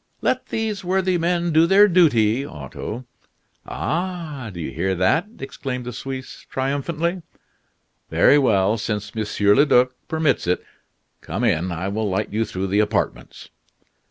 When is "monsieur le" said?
9.13-9.63